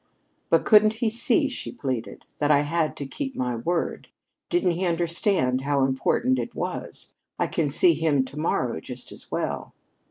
[0.49, 4.07] "But couldn't he see," she pleaded, "that I had to keep my word?
[4.49, 7.13] Didn't he understand how important it was?
[7.37, 9.75] I can see him to morrow just as well."